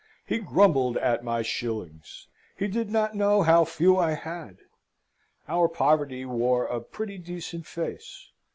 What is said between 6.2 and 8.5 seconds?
wore a pretty decent face.